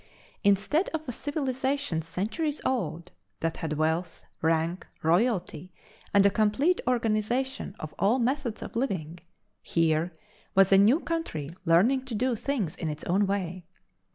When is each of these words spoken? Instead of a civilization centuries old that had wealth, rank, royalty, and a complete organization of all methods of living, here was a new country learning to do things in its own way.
Instead 0.43 0.89
of 0.95 1.07
a 1.07 1.11
civilization 1.11 2.01
centuries 2.01 2.59
old 2.65 3.11
that 3.41 3.57
had 3.57 3.73
wealth, 3.73 4.23
rank, 4.41 4.87
royalty, 5.03 5.71
and 6.11 6.25
a 6.25 6.31
complete 6.31 6.81
organization 6.87 7.75
of 7.79 7.93
all 7.99 8.17
methods 8.17 8.63
of 8.63 8.75
living, 8.75 9.19
here 9.61 10.11
was 10.55 10.71
a 10.71 10.77
new 10.79 10.99
country 11.01 11.51
learning 11.65 12.03
to 12.03 12.15
do 12.15 12.35
things 12.35 12.75
in 12.75 12.89
its 12.89 13.03
own 13.03 13.27
way. 13.27 13.63